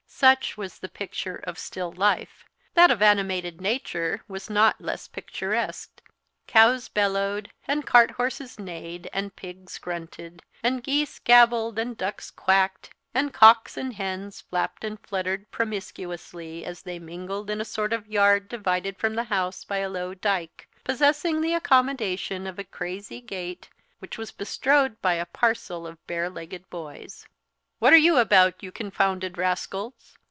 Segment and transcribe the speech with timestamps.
[0.21, 2.45] Such was the picture of still life.
[2.75, 5.99] That of animated nature was not less picturesque.
[6.45, 12.91] Cows bellowed, and cart horses neighed, and pigs grunted, and geese gabbled, and ducks quacked,
[13.15, 18.05] and cocks and hens flapped and fluttered promiscuously, as they mingled in a sort of
[18.05, 23.21] yard divided from the house by a low dyke, possessing the accommodation of a crazy
[23.21, 27.25] gate, which was bestrode by a parcel of bare legged boys.
[27.79, 30.15] "What are you about, you confounded rascals?"